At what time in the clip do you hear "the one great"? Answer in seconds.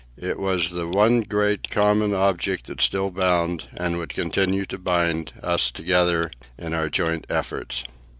0.71-1.69